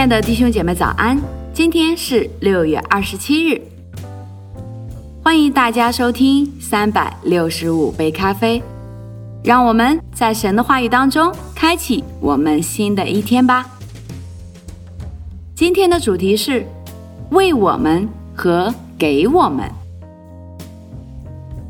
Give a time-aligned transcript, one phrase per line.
[0.00, 1.20] 亲爱的弟兄姐妹，早安！
[1.52, 3.60] 今天是六月二十七日，
[5.22, 8.62] 欢迎大家收听三百六十五杯咖啡。
[9.44, 13.66] 让我们在神的话语当中开启我们新的一天吧。
[15.54, 16.64] 今天的主题是
[17.32, 19.70] 为我们和给我们。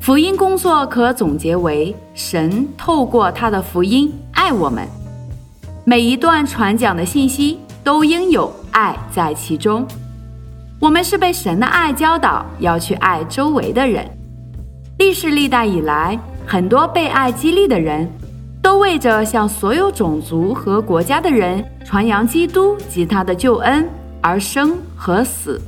[0.00, 4.84] 福音工作可总结为：神透过他的福音爱我们。
[5.84, 9.86] 每一段传讲的信息都应有爱在其中。
[10.80, 14.04] 我们是被神的爱教导要去爱周围的人。
[14.98, 16.18] 历世历代以来。
[16.48, 18.08] 很多被爱激励的人，
[18.62, 23.84] 都为着向所有种族和国家的人传扬基督及他的救恩
[24.20, 25.60] 而生和死。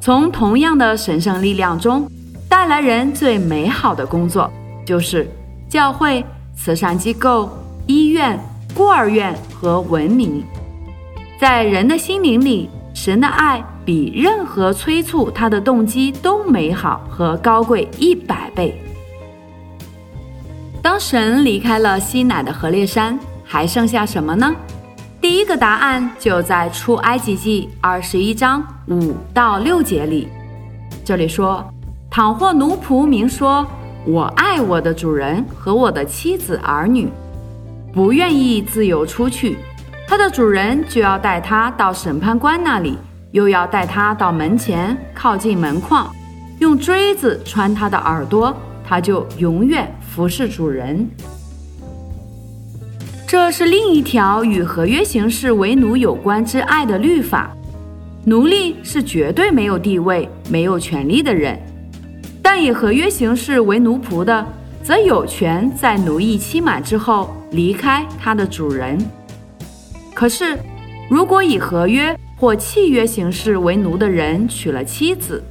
[0.00, 2.10] 从同样的神圣力量中
[2.48, 4.50] 带来人最美好的工作，
[4.86, 5.28] 就是
[5.68, 6.24] 教会、
[6.56, 7.50] 慈善机构、
[7.86, 8.40] 医院、
[8.74, 10.42] 孤儿院和文明。
[11.44, 18.74] 在人的心灵里，神的爱比任何催促他的动机都美好和高贵一百倍。
[20.80, 24.56] 当神离开了西乃的河烈山，还剩下什么呢？
[25.20, 30.28] 第一个答案就在出埃及记二十一章五到六节里。
[31.04, 31.62] 这里说
[32.10, 33.66] ：“倘或奴仆明说，
[34.06, 37.06] 我爱我的主人和我的妻子儿女，
[37.92, 39.58] 不愿意自由出去，
[40.16, 42.96] 他的主人就要带他到审判官那里，
[43.32, 46.08] 又要带他到门前靠近门框，
[46.60, 51.10] 用锥子穿他的耳朵，他就永远。”服侍主人，
[53.26, 57.50] 这是另一条与合约形式为奴有关之爱的律法。
[58.24, 61.58] 奴隶是绝对没有地位、没有权利的人，
[62.40, 64.46] 但以合约形式为奴仆的，
[64.80, 68.96] 则有权在奴役期满之后离开他的主人。
[70.14, 70.58] 可是，
[71.10, 75.42] 如果以合约或契约形式为奴的人娶了妻子，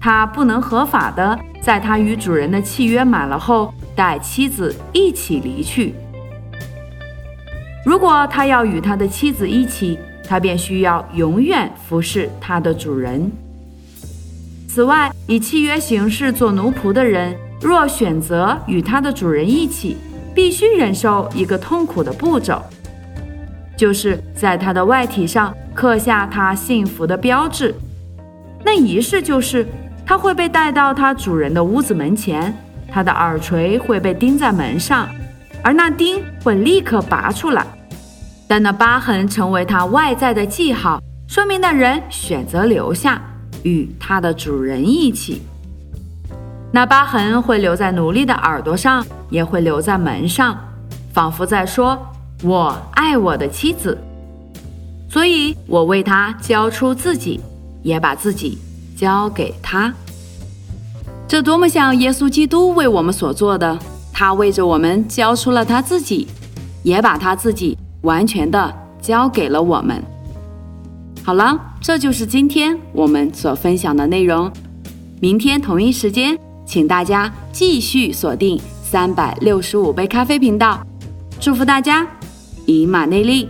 [0.00, 3.74] 他不能合法的在他与主人的契约满了后。
[3.96, 5.94] 带妻子一起离去。
[7.86, 13.30] 如果他要与他的妻子一起，他便需要永远服侍他的主人。
[14.66, 19.96] 此外，以契约形式做奴仆的人，若选择与他的主人一起，
[20.34, 22.60] 必须忍受一个痛苦的步骤，
[23.76, 27.74] 就是在他的外体上刻下他幸福的标志。
[28.64, 29.66] 那仪式就是，
[30.06, 32.54] 他会被带到他主人的屋子门前。
[32.90, 35.08] 他的耳垂会被钉在门上，
[35.64, 37.66] 而那钉会立刻拔出来。
[38.46, 43.20] 但那疤痕成为他外在的记号，说明那人选择留下
[43.64, 45.42] 与他的主人一起。
[46.70, 50.56] 那疤痕会留在奴隶的耳朵上，也会留在门上，
[51.12, 52.00] 仿佛在说
[52.42, 53.96] ：“我爱我的妻子，
[55.08, 57.40] 所以我为他交出自己，
[57.82, 58.58] 也把自己
[58.96, 59.92] 交给他。”
[61.26, 63.78] 这多么像耶稣基督为我们所做的！
[64.12, 66.28] 他为着我们交出了他自己，
[66.82, 70.00] 也把他自己完全的交给了我们。
[71.24, 74.52] 好了，这就是今天我们所分享的内容。
[75.20, 80.86] 明天同一时间，请大家继续锁定三百六十五杯咖啡频道。
[81.40, 82.06] 祝福大家，
[82.66, 83.48] 以马内利。